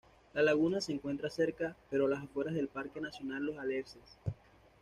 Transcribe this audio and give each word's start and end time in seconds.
La 0.33 0.41
laguna 0.41 0.81
se 0.81 0.91
encuentra 0.93 1.29
cerca, 1.29 1.75
pero 1.91 2.07
a 2.07 2.09
las 2.09 2.23
afueras 2.23 2.55
del 2.55 2.69
Parque 2.69 2.99
Nacional 2.99 3.43
Los 3.45 3.59
Alerces. 3.59 4.17